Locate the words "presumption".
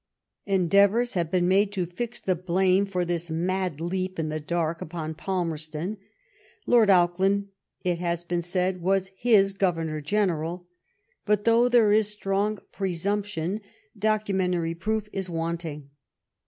12.71-13.61